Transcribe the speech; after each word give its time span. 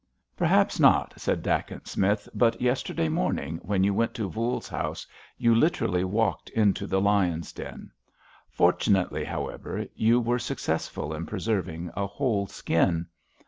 "Perhaps 0.35 0.79
not," 0.79 1.13
said 1.15 1.43
Dacent 1.43 1.87
Smith, 1.87 2.27
"but 2.33 2.59
yesterday 2.59 3.07
morning, 3.07 3.59
when 3.61 3.83
you 3.83 3.93
went 3.93 4.15
to 4.15 4.27
Voules's 4.31 4.67
house, 4.67 5.05
you 5.37 5.53
literally 5.53 6.03
walked 6.03 6.49
into 6.49 6.87
the 6.87 6.99
lions' 6.99 7.53
den. 7.53 7.91
Fortunately, 8.49 9.23
however, 9.23 9.85
you 9.93 10.19
were 10.19 10.39
successful 10.39 11.13
in 11.13 11.27
preserving 11.27 11.91
a 11.95 12.07
whole 12.07 12.47
skin." 12.47 13.05